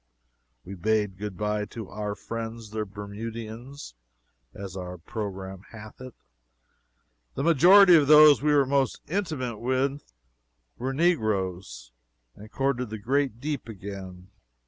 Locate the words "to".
1.65-1.87